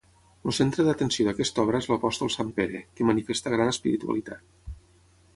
[0.51, 4.73] El centre d'atenció d'aquesta obra és l'apòstol sant Pere, que manifesta gran espiritualitat.